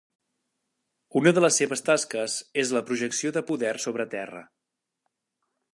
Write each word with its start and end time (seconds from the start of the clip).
Una 1.21 1.33
de 1.37 1.43
les 1.45 1.59
seves 1.61 1.85
tasques 1.91 2.39
és 2.63 2.73
la 2.77 2.83
projecció 2.89 3.35
de 3.37 3.47
poder 3.53 3.75
sobre 3.87 4.09
terra. 4.17 4.45